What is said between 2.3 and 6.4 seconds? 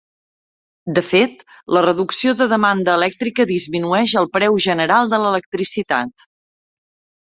de demanda elèctrica disminueix el preu general de l'electricitat.